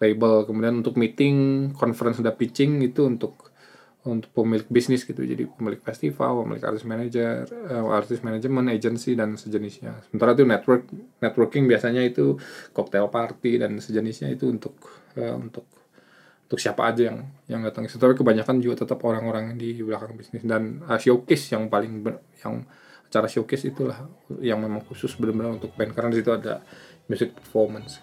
label. 0.00 0.46
Kemudian 0.46 0.80
untuk 0.80 0.96
meeting, 0.96 1.70
conference 1.76 2.22
ada 2.22 2.32
pitching 2.32 2.80
itu 2.84 3.04
untuk 3.06 3.50
untuk 4.00 4.32
pemilik 4.32 4.64
bisnis 4.72 5.04
gitu. 5.04 5.20
Jadi 5.20 5.44
pemilik 5.44 5.80
festival, 5.84 6.48
pemilik 6.48 6.64
artis 6.64 6.84
manager, 6.88 7.44
uh, 7.68 7.92
artis 7.92 8.24
manajemen, 8.24 8.72
agency 8.72 9.12
dan 9.12 9.36
sejenisnya. 9.36 10.00
Sementara 10.08 10.32
itu 10.32 10.44
network 10.48 10.88
networking 11.20 11.68
biasanya 11.68 12.00
itu 12.00 12.40
cocktail 12.72 13.12
party 13.12 13.60
dan 13.60 13.76
sejenisnya 13.76 14.32
itu 14.32 14.48
untuk 14.48 14.80
uh, 15.20 15.36
untuk 15.36 15.68
untuk 16.50 16.58
siapa 16.58 16.90
aja 16.90 17.14
yang 17.14 17.30
yang 17.46 17.62
datang 17.62 17.86
ke 17.86 17.94
situ. 17.94 18.02
Tapi 18.02 18.18
kebanyakan 18.18 18.58
juga 18.58 18.82
tetap 18.82 18.98
orang-orang 19.06 19.54
di 19.54 19.70
belakang 19.86 20.18
bisnis. 20.18 20.42
Dan 20.42 20.82
uh, 20.82 20.98
showcase 20.98 21.54
yang 21.54 21.70
paling 21.70 22.02
ber, 22.02 22.26
yang 22.42 22.66
acara 23.06 23.30
showcase 23.30 23.70
itulah 23.70 24.10
yang 24.42 24.58
memang 24.58 24.82
khusus 24.82 25.14
benar-benar 25.14 25.62
untuk 25.62 25.70
band. 25.78 25.94
Karena 25.94 26.10
di 26.10 26.18
situ 26.18 26.34
ada 26.34 26.58
music 27.06 27.38
performance. 27.38 28.02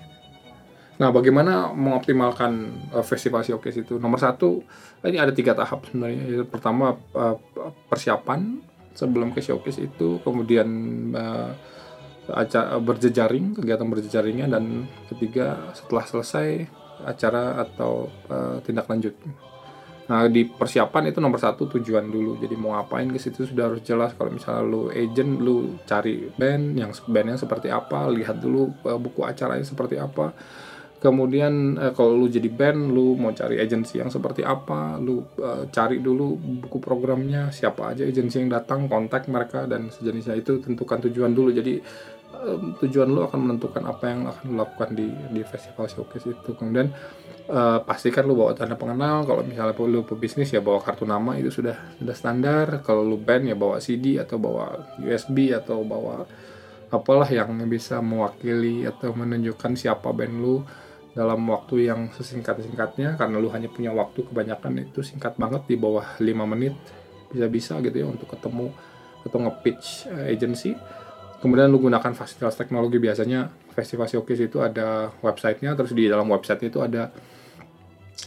Nah 0.95 1.11
bagaimana 1.11 1.75
mengoptimalkan 1.75 2.71
uh, 2.95 3.03
festival 3.03 3.43
showcase 3.43 3.83
itu? 3.83 3.99
Nomor 3.99 4.15
satu 4.15 4.63
ini 5.03 5.19
ada 5.19 5.35
tiga 5.35 5.51
tahap 5.51 5.83
sebenarnya. 5.91 6.47
Pertama 6.47 6.95
uh, 7.19 7.35
persiapan 7.91 8.63
sebelum 8.95 9.35
ke 9.35 9.43
showcase 9.43 9.83
itu. 9.83 10.23
Kemudian 10.23 10.67
uh, 11.11 11.51
acara 12.31 12.79
berjejaring 12.79 13.59
kegiatan 13.59 13.91
berjejaringnya. 13.91 14.47
Dan 14.47 14.87
ketiga 15.11 15.75
setelah 15.75 16.07
selesai 16.07 16.86
acara 17.05 17.61
atau 17.61 18.09
uh, 18.29 18.57
tindak 18.63 18.89
lanjut. 18.89 19.13
Nah 20.07 20.23
di 20.31 20.47
persiapan 20.47 21.11
itu 21.11 21.19
nomor 21.19 21.35
satu 21.35 21.67
tujuan 21.67 22.07
dulu. 22.07 22.39
Jadi 22.39 22.55
mau 22.55 22.79
ngapain 22.79 23.11
ke 23.11 23.19
situ 23.19 23.43
sudah 23.43 23.67
harus 23.67 23.83
jelas. 23.83 24.15
Kalau 24.15 24.31
misalnya 24.31 24.63
lu 24.63 24.87
agent, 24.87 25.31
lu 25.43 25.75
cari 25.83 26.31
band 26.31 26.79
yang 26.79 26.91
bandnya 27.11 27.35
seperti 27.35 27.67
apa, 27.67 28.07
lihat 28.07 28.39
dulu 28.39 28.71
uh, 28.87 28.95
buku 28.95 29.27
acaranya 29.27 29.67
seperti 29.67 29.99
apa. 29.99 30.31
Kemudian 30.97 31.77
uh, 31.77 31.93
kalau 31.93 32.17
lu 32.17 32.25
jadi 32.25 32.49
band, 32.49 32.89
lu 32.89 33.13
mau 33.19 33.29
cari 33.29 33.61
agensi 33.61 34.01
yang 34.01 34.09
seperti 34.09 34.41
apa, 34.41 34.97
lu 34.97 35.21
uh, 35.43 35.69
cari 35.69 36.01
dulu 36.01 36.39
buku 36.65 36.81
programnya, 36.81 37.53
siapa 37.53 37.93
aja 37.93 38.01
agensi 38.01 38.41
yang 38.41 38.49
datang, 38.49 38.89
kontak 38.89 39.29
mereka 39.29 39.69
dan 39.69 39.93
sejenisnya 39.93 40.39
itu 40.39 40.57
tentukan 40.57 41.03
tujuan 41.05 41.35
dulu. 41.35 41.53
Jadi 41.53 41.83
um, 42.33 42.75
tujuan 42.79 43.07
lo 43.07 43.27
akan 43.27 43.39
menentukan 43.47 43.83
apa 43.87 44.03
yang 44.11 44.27
akan 44.27 44.43
lo 44.51 44.55
lakukan 44.63 44.89
di 44.95 45.07
di 45.31 45.41
festival 45.43 45.87
showcase 45.87 46.27
itu 46.27 46.51
kemudian 46.55 46.91
uh, 47.51 47.79
pastikan 47.83 48.27
lo 48.27 48.35
bawa 48.35 48.55
tanda 48.55 48.75
pengenal. 48.75 49.23
Kalau 49.23 49.41
misalnya 49.43 49.75
lo 49.75 50.03
pebisnis 50.03 50.51
ya 50.51 50.59
bawa 50.59 50.83
kartu 50.83 51.07
nama 51.07 51.35
itu 51.39 51.49
sudah 51.51 51.97
sudah 51.99 52.15
standar. 52.15 52.83
Kalau 52.83 53.03
lo 53.03 53.17
band 53.19 53.51
ya 53.51 53.55
bawa 53.55 53.79
CD 53.79 54.19
atau 54.19 54.37
bawa 54.39 54.97
USB 55.01 55.55
atau 55.55 55.83
bawa 55.83 56.27
apalah 56.87 57.27
yang 57.27 57.51
bisa 57.67 57.99
mewakili 57.99 58.87
atau 58.87 59.11
menunjukkan 59.11 59.75
siapa 59.75 60.11
band 60.15 60.35
lo 60.39 60.63
dalam 61.11 61.41
waktu 61.49 61.89
yang 61.89 62.11
sesingkat-singkatnya. 62.13 63.15
Karena 63.15 63.41
lu 63.41 63.49
hanya 63.51 63.71
punya 63.71 63.91
waktu 63.95 64.27
kebanyakan 64.27 64.87
itu 64.87 65.01
singkat 65.03 65.35
banget 65.35 65.65
di 65.67 65.75
bawah 65.75 66.19
5 66.19 66.25
menit 66.47 66.75
bisa-bisa 67.27 67.75
gitu 67.83 67.97
ya 67.99 68.07
untuk 68.07 68.31
ketemu 68.31 68.71
atau 69.27 69.37
nge-pitch 69.43 70.07
uh, 70.07 70.31
agency 70.31 70.71
kemudian 71.47 71.71
lu 71.71 71.79
gunakan 71.79 72.11
fasilitas 72.11 72.59
teknologi 72.59 72.99
biasanya 72.99 73.47
festival 73.71 74.11
showcase 74.11 74.51
itu 74.51 74.59
ada 74.59 75.07
websitenya 75.23 75.79
terus 75.79 75.95
di 75.95 76.11
dalam 76.11 76.27
website 76.27 76.67
itu 76.67 76.83
ada 76.83 77.07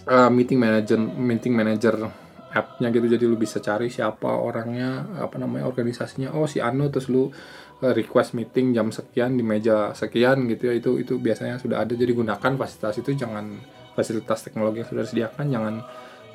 uh, 0.09 0.33
meeting 0.33 0.57
manager 0.57 0.97
meeting 0.97 1.53
manager 1.53 2.09
app-nya 2.51 2.91
gitu. 2.91 3.07
Jadi 3.07 3.25
lu 3.29 3.37
bisa 3.37 3.63
cari 3.63 3.93
siapa 3.93 4.27
orangnya 4.27 5.21
apa 5.21 5.37
namanya 5.37 5.69
organisasinya. 5.69 6.35
Oh 6.35 6.49
si 6.49 6.59
Anu 6.65 6.89
terus 6.89 7.07
lu 7.13 7.29
uh, 7.29 7.93
request 7.93 8.35
meeting 8.35 8.73
jam 8.73 8.91
sekian 8.91 9.37
di 9.37 9.45
meja 9.45 9.93
sekian 9.93 10.49
gitu 10.49 10.73
ya. 10.73 10.75
Itu 10.81 10.97
itu 10.97 11.21
biasanya 11.21 11.61
sudah 11.61 11.85
ada. 11.85 11.93
Jadi 11.95 12.11
gunakan 12.11 12.53
fasilitas 12.57 12.97
itu 12.99 13.15
jangan 13.15 13.61
fasilitas 13.95 14.49
teknologi 14.49 14.83
yang 14.83 14.89
sudah 14.89 15.03
disediakan 15.05 15.47
jangan 15.53 15.75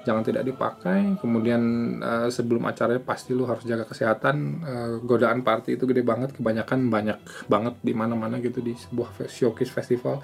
jangan 0.06 0.22
tidak 0.22 0.46
dipakai. 0.46 1.18
Kemudian 1.18 1.62
uh, 2.00 2.30
sebelum 2.30 2.64
acaranya 2.70 3.02
pasti 3.02 3.34
lu 3.34 3.50
harus 3.50 3.66
jaga 3.66 3.90
kesehatan. 3.90 4.36
Uh, 4.62 4.92
godaan 5.02 5.42
party 5.42 5.76
itu 5.76 5.90
gede 5.90 6.06
banget. 6.06 6.38
Kebanyakan 6.38 6.88
banyak 6.94 7.20
banget 7.50 7.76
di 7.82 7.94
mana-mana 7.98 8.38
gitu 8.38 8.62
di 8.62 8.78
sebuah 8.78 9.26
showcase 9.26 9.74
festival. 9.74 10.22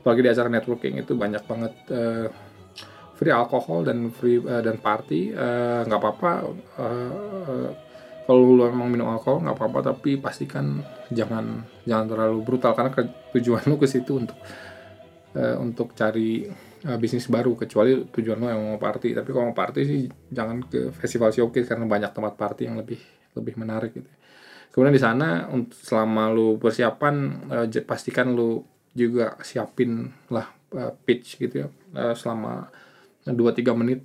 Apalagi 0.00 0.22
di 0.22 0.30
acara 0.30 0.48
networking 0.48 1.02
itu 1.02 1.18
banyak 1.18 1.42
banget 1.44 1.74
uh, 1.90 2.30
free 3.18 3.34
alkohol 3.34 3.82
dan 3.82 4.14
free 4.14 4.38
uh, 4.38 4.62
dan 4.62 4.78
party. 4.78 5.34
Nggak 5.84 5.98
uh, 5.98 6.02
apa-apa 6.02 6.30
uh, 6.78 7.12
uh, 7.50 7.70
kalau 8.24 8.40
lu 8.56 8.64
memang 8.72 8.88
minum 8.88 9.12
alkohol 9.12 9.44
nggak 9.44 9.56
apa-apa 9.60 9.92
tapi 9.92 10.16
pastikan 10.16 10.80
jangan 11.10 11.66
jangan 11.82 12.06
terlalu 12.06 12.38
brutal. 12.46 12.72
Karena 12.78 12.94
tujuan 13.34 13.66
lu 13.66 13.76
ke 13.76 13.90
situ 13.90 14.22
untuk 14.22 14.38
uh, 15.34 15.56
untuk 15.58 15.92
cari 15.98 16.46
uh, 16.84 16.98
bisnis 17.00 17.26
baru 17.32 17.56
kecuali 17.56 18.04
tujuan 18.12 18.38
lo 18.38 18.46
yang 18.52 18.62
mau 18.62 18.78
party. 18.78 19.16
Tapi 19.16 19.28
kalau 19.32 19.50
mau 19.50 19.56
party 19.56 19.80
sih 19.84 20.00
jangan 20.30 20.64
ke 20.68 20.92
festival 20.92 21.32
showcase 21.32 21.66
karena 21.66 21.88
banyak 21.88 22.12
tempat 22.12 22.36
party 22.36 22.68
yang 22.68 22.76
lebih 22.78 23.00
lebih 23.34 23.54
menarik 23.58 23.96
gitu. 23.96 24.10
Kemudian 24.70 24.94
di 24.94 25.02
sana 25.02 25.46
selama 25.70 26.30
lu 26.34 26.58
persiapan 26.58 27.14
uh, 27.50 27.66
pastikan 27.86 28.34
lu 28.34 28.62
juga 28.94 29.38
siapin 29.42 30.10
lah 30.30 30.50
uh, 30.74 30.92
pitch 30.92 31.40
gitu 31.40 31.66
ya. 31.66 31.68
Uh, 31.94 32.14
selama 32.14 32.68
2-3 33.24 33.80
menit 33.80 34.00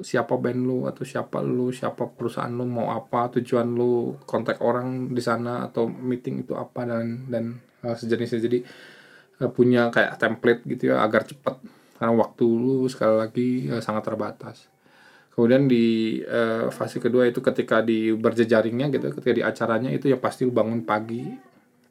siapa 0.00 0.32
band 0.40 0.64
lu 0.64 0.88
atau 0.88 1.04
siapa 1.04 1.44
lu 1.44 1.68
siapa 1.76 2.08
perusahaan 2.08 2.48
lu 2.48 2.64
mau 2.64 2.88
apa 2.88 3.28
tujuan 3.36 3.68
lu 3.68 4.16
kontak 4.24 4.64
orang 4.64 5.12
di 5.12 5.20
sana 5.20 5.68
atau 5.68 5.86
meeting 5.88 6.48
itu 6.48 6.56
apa 6.56 6.88
dan 6.88 7.28
dan 7.30 7.44
uh, 7.86 7.94
sejenisnya. 7.94 8.40
Jadi 8.42 8.58
uh, 9.44 9.50
punya 9.52 9.88
kayak 9.94 10.18
template 10.18 10.62
gitu 10.66 10.92
ya 10.92 11.04
agar 11.04 11.22
cepat 11.22 11.79
karena 12.00 12.16
waktu 12.16 12.48
lu 12.48 12.88
sekali 12.88 13.14
lagi 13.20 13.48
uh, 13.68 13.84
sangat 13.84 14.08
terbatas. 14.08 14.72
Kemudian 15.36 15.68
di 15.68 16.16
uh, 16.24 16.72
fase 16.72 16.96
kedua 16.96 17.28
itu 17.28 17.44
ketika 17.44 17.84
di 17.84 18.16
berjejaringnya 18.16 18.88
gitu 18.88 19.12
ketika 19.20 19.36
di 19.36 19.44
acaranya 19.44 19.92
itu 19.92 20.08
ya 20.08 20.16
pasti 20.16 20.48
lu 20.48 20.52
bangun 20.56 20.88
pagi 20.88 21.28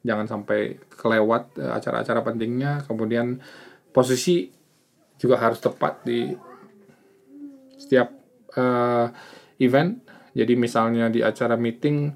jangan 0.02 0.26
sampai 0.26 0.82
kelewat 0.90 1.62
uh, 1.62 1.78
acara-acara 1.78 2.26
pentingnya. 2.26 2.82
Kemudian 2.90 3.38
posisi 3.94 4.50
juga 5.14 5.38
harus 5.38 5.62
tepat 5.62 6.02
di 6.02 6.34
setiap 7.78 8.10
uh, 8.58 9.06
event. 9.62 10.02
Jadi 10.34 10.58
misalnya 10.58 11.06
di 11.06 11.22
acara 11.22 11.54
meeting 11.54 12.10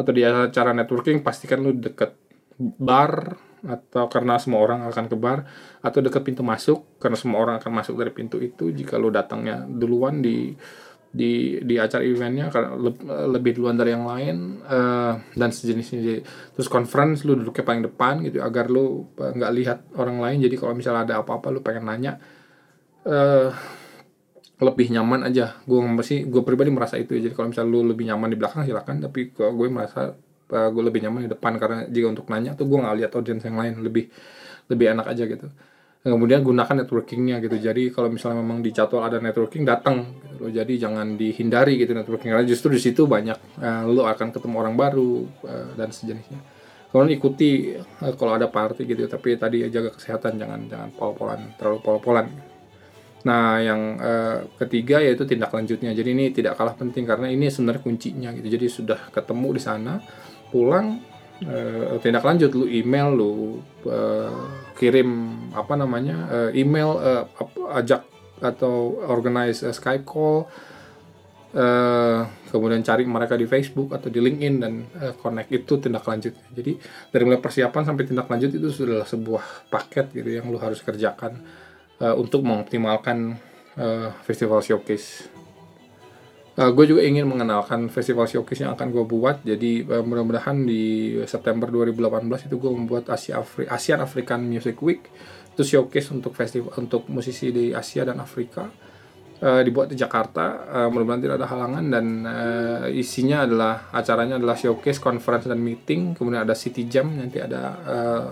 atau 0.00 0.12
di 0.16 0.24
acara 0.24 0.72
networking 0.72 1.20
pastikan 1.20 1.60
lu 1.60 1.76
deket 1.76 2.16
bar 2.58 3.36
atau 3.64 4.08
karena 4.12 4.36
semua 4.36 4.60
orang 4.60 4.84
akan 4.84 5.08
ke 5.08 5.16
bar 5.16 5.48
atau 5.80 5.98
deket 6.04 6.20
pintu 6.20 6.44
masuk 6.44 7.00
karena 7.00 7.16
semua 7.16 7.40
orang 7.40 7.56
akan 7.60 7.72
masuk 7.72 7.96
dari 7.96 8.12
pintu 8.12 8.36
itu 8.40 8.68
jika 8.70 9.00
lu 9.00 9.08
datangnya 9.08 9.64
duluan 9.64 10.20
di 10.20 10.52
di 11.14 11.62
di 11.62 11.78
acara 11.78 12.02
eventnya 12.02 12.50
lebih 13.30 13.54
duluan 13.54 13.78
dari 13.78 13.94
yang 13.94 14.02
lain 14.02 14.58
uh, 14.66 15.14
dan 15.38 15.54
sejenisnya. 15.54 16.26
Terus 16.58 16.66
conference 16.66 17.22
lu 17.22 17.38
duduknya 17.38 17.62
paling 17.62 17.86
depan 17.86 18.18
gitu 18.26 18.42
agar 18.42 18.66
lu 18.66 19.14
nggak 19.14 19.52
lihat 19.54 19.78
orang 19.94 20.18
lain. 20.18 20.42
Jadi 20.42 20.58
kalau 20.58 20.74
misalnya 20.74 21.06
ada 21.06 21.14
apa-apa 21.22 21.54
lu 21.54 21.62
pengen 21.62 21.86
nanya 21.86 22.18
uh, 23.06 23.48
lebih 24.58 24.90
nyaman 24.90 25.30
aja. 25.30 25.62
Gue 25.62 25.78
masih 25.86 26.26
gue 26.26 26.42
pribadi 26.42 26.74
merasa 26.74 26.98
itu 26.98 27.14
jadi 27.14 27.30
kalau 27.30 27.54
misalnya 27.54 27.70
lu 27.70 27.80
lebih 27.94 28.10
nyaman 28.10 28.34
di 28.34 28.36
belakang 28.36 28.66
silakan. 28.66 29.06
Tapi 29.06 29.30
gue 29.30 29.68
merasa 29.70 30.18
uh, 30.50 30.68
gue 30.68 30.82
lebih 30.84 31.00
nyaman 31.04 31.24
di 31.24 31.30
depan 31.30 31.56
karena 31.56 31.88
jika 31.88 32.06
untuk 32.10 32.26
nanya 32.28 32.52
tuh 32.58 32.68
gue 32.68 32.78
nggak 32.80 32.96
lihat 33.00 33.10
audiens 33.16 33.42
yang 33.44 33.56
lain 33.56 33.80
lebih 33.80 34.10
lebih 34.68 34.86
enak 34.96 35.06
aja 35.08 35.24
gitu. 35.28 35.48
Kemudian 36.04 36.44
gunakan 36.44 36.84
networkingnya 36.84 37.40
gitu. 37.40 37.56
Jadi 37.56 37.88
kalau 37.88 38.12
misalnya 38.12 38.44
memang 38.44 38.60
di 38.60 38.76
jadwal 38.76 39.08
ada 39.08 39.24
networking 39.24 39.64
datang 39.64 40.20
gitu 40.20 40.36
loh. 40.36 40.52
Jadi 40.52 40.76
jangan 40.76 41.16
dihindari 41.16 41.80
gitu 41.80 41.96
networking 41.96 42.28
karena 42.28 42.44
justru 42.44 42.76
di 42.76 42.80
situ 42.80 43.08
banyak 43.08 43.40
uh, 43.64 43.88
lu 43.88 44.04
akan 44.04 44.28
ketemu 44.28 44.56
orang 44.60 44.76
baru 44.76 45.24
uh, 45.48 45.72
dan 45.80 45.88
sejenisnya. 45.88 46.44
Kemudian 46.92 47.16
ikuti 47.16 47.72
uh, 47.80 48.12
kalau 48.20 48.36
ada 48.36 48.52
party 48.52 48.84
gitu. 48.84 49.08
Tapi 49.08 49.40
tadi 49.40 49.64
jaga 49.72 49.96
kesehatan 49.96 50.36
jangan 50.36 50.60
jangan 50.68 50.88
pol-polan 50.92 51.56
terlalu 51.56 51.80
pol-polan. 51.80 52.28
Nah, 53.24 53.56
yang 53.64 53.96
uh, 53.96 54.44
ketiga 54.60 55.00
yaitu 55.00 55.24
tindak 55.24 55.48
lanjutnya. 55.56 55.96
Jadi 55.96 56.12
ini 56.12 56.28
tidak 56.36 56.60
kalah 56.60 56.76
penting 56.76 57.08
karena 57.08 57.32
ini 57.32 57.48
sebenarnya 57.48 57.80
kuncinya 57.80 58.28
gitu. 58.36 58.44
Jadi 58.52 58.66
sudah 58.68 59.08
ketemu 59.08 59.56
di 59.56 59.62
sana, 59.64 59.96
pulang 60.54 61.02
uh, 61.42 61.98
tindak 61.98 62.22
lanjut 62.22 62.54
lu 62.54 62.70
email 62.70 63.10
lu 63.10 63.58
uh, 63.90 64.30
kirim 64.78 65.34
apa 65.50 65.74
namanya 65.74 66.16
uh, 66.30 66.50
email 66.54 66.94
uh, 67.02 67.26
ajak 67.74 68.06
atau 68.38 69.02
organize 69.10 69.66
uh, 69.66 69.74
Skype 69.74 70.06
call 70.06 70.46
uh, 71.58 72.20
kemudian 72.50 72.82
cari 72.86 73.02
mereka 73.06 73.34
di 73.34 73.46
Facebook 73.50 73.90
atau 73.94 74.10
di 74.10 74.22
LinkedIn 74.22 74.54
dan 74.62 74.86
uh, 74.94 75.14
connect 75.18 75.50
itu 75.50 75.74
tindak 75.78 76.06
lanjut. 76.06 76.34
Jadi 76.54 76.78
dari 77.10 77.22
mulai 77.26 77.42
persiapan 77.42 77.82
sampai 77.82 78.04
tindak 78.06 78.30
lanjut 78.30 78.50
itu 78.54 78.68
sudah 78.70 79.02
sebuah 79.06 79.70
paket 79.70 80.14
gitu 80.14 80.30
yang 80.38 80.46
lu 80.50 80.58
harus 80.58 80.82
kerjakan 80.82 81.42
uh, 81.98 82.14
untuk 82.14 82.46
mengoptimalkan 82.46 83.38
uh, 83.78 84.10
festival 84.26 84.62
showcase. 84.62 85.33
Uh, 86.54 86.70
gue 86.70 86.86
juga 86.86 87.02
ingin 87.02 87.26
mengenalkan 87.26 87.90
festival 87.90 88.30
showcase 88.30 88.62
yang 88.62 88.78
akan 88.78 88.94
gue 88.94 89.02
buat. 89.02 89.42
Jadi 89.42 89.82
uh, 89.90 90.06
mudah-mudahan 90.06 90.62
di 90.62 91.18
September 91.26 91.66
2018 91.66 92.46
itu 92.46 92.56
gue 92.62 92.70
membuat 92.70 93.10
Asia 93.10 93.42
Afri 93.42 93.66
ASEAN 93.66 93.98
African 93.98 94.46
Music 94.46 94.78
Week. 94.78 95.02
Itu 95.50 95.66
showcase 95.66 96.14
untuk 96.14 96.38
festival 96.38 96.70
untuk 96.78 97.10
musisi 97.10 97.50
di 97.50 97.74
Asia 97.74 98.06
dan 98.06 98.22
Afrika. 98.22 98.70
Uh, 99.42 99.66
dibuat 99.66 99.90
di 99.90 99.98
Jakarta, 99.98 100.62
uh, 100.70 100.88
mudah-mudahan 100.94 101.22
tidak 101.26 101.36
ada 101.42 101.48
halangan 101.50 101.84
dan 101.90 102.06
uh, 102.22 102.86
isinya 102.86 103.42
adalah 103.42 103.90
acaranya 103.90 104.38
adalah 104.38 104.54
showcase, 104.54 105.02
conference 105.02 105.50
dan 105.50 105.58
meeting, 105.58 106.14
kemudian 106.14 106.46
ada 106.46 106.54
city 106.54 106.86
jam, 106.86 107.10
nanti 107.12 107.42
ada 107.42 107.62
uh, 107.82 108.26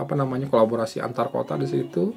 apa 0.00 0.14
namanya 0.16 0.48
kolaborasi 0.48 1.04
antar 1.04 1.28
kota 1.28 1.60
di 1.60 1.68
situ 1.68 2.16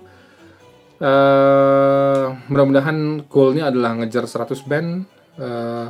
Uh, 0.97 2.33
mudah-mudahan 2.49 3.29
goalnya 3.29 3.69
adalah 3.69 3.93
ngejar 4.01 4.25
100 4.25 4.65
band, 4.65 5.05
uh, 5.37 5.89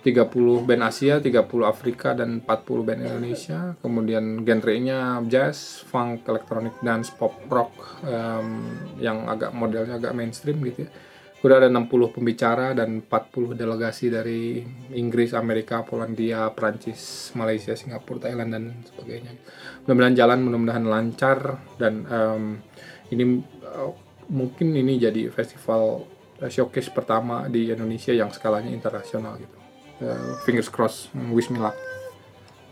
30 0.00 0.64
band 0.64 0.82
Asia, 0.88 1.20
30 1.20 1.44
Afrika, 1.60 2.16
dan 2.16 2.40
40 2.40 2.86
band 2.88 3.00
Indonesia. 3.04 3.76
Kemudian 3.84 4.48
genrenya 4.48 5.20
jazz, 5.28 5.84
funk, 5.84 6.24
electronic 6.24 6.72
dance, 6.80 7.12
pop, 7.12 7.36
rock 7.52 8.00
um, 8.08 8.64
yang 8.96 9.28
agak 9.28 9.52
modelnya 9.52 10.00
agak 10.00 10.16
mainstream 10.16 10.64
gitu 10.64 10.88
ya. 10.88 10.90
Udah 11.40 11.56
ada 11.56 11.72
60 11.72 11.88
pembicara 12.12 12.76
dan 12.76 13.00
40 13.00 13.56
delegasi 13.56 14.12
dari 14.12 14.60
Inggris, 14.92 15.32
Amerika, 15.32 15.80
Polandia, 15.80 16.52
Prancis, 16.52 17.32
Malaysia, 17.32 17.72
Singapura, 17.72 18.28
Thailand 18.28 18.50
dan 18.52 18.64
sebagainya. 18.84 19.32
Mudah-mudahan 19.84 20.16
jalan, 20.16 20.38
mudah-mudahan 20.44 20.84
lancar 20.84 21.64
dan 21.80 22.04
um, 22.12 22.60
ini 23.08 23.40
uh, 23.64 23.92
mungkin 24.28 24.76
ini 24.76 25.00
jadi 25.00 25.32
festival 25.32 26.04
showcase 26.48 26.88
pertama 26.88 27.50
di 27.50 27.68
Indonesia 27.68 28.14
yang 28.16 28.32
skalanya 28.32 28.72
internasional 28.72 29.36
gitu. 29.36 29.56
Uh, 30.00 30.40
fingers 30.48 30.72
crossed, 30.72 31.12
wish 31.28 31.52
me 31.52 31.60
luck. 31.60 31.76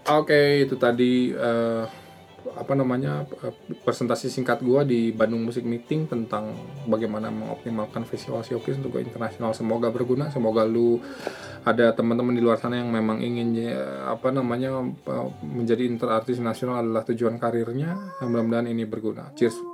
Oke, 0.09 0.33
okay, 0.33 0.49
itu 0.65 0.81
tadi 0.81 1.37
uh, 1.37 1.85
apa 2.57 2.73
namanya 2.73 3.29
presentasi 3.85 4.33
singkat 4.33 4.65
gua 4.65 4.81
di 4.81 5.13
Bandung 5.13 5.45
Music 5.45 5.61
Meeting 5.69 6.09
tentang 6.09 6.57
bagaimana 6.89 7.29
mengoptimalkan 7.29 8.09
festival 8.09 8.41
showcase 8.41 8.81
untuk 8.81 8.97
internasional. 8.97 9.53
Semoga 9.53 9.93
berguna, 9.93 10.33
semoga 10.33 10.65
lu 10.65 10.97
ada 11.69 11.93
teman-teman 11.93 12.33
di 12.33 12.41
luar 12.41 12.57
sana 12.57 12.81
yang 12.81 12.89
memang 12.89 13.21
ingin 13.21 13.53
apa 14.09 14.33
namanya 14.33 14.81
menjadi 15.45 15.85
interartis 15.85 16.41
nasional 16.41 16.81
adalah 16.81 17.05
tujuan 17.05 17.37
karirnya. 17.37 18.17
Mudah-mudahan 18.25 18.73
ini 18.73 18.89
berguna. 18.89 19.29
Cheers. 19.37 19.68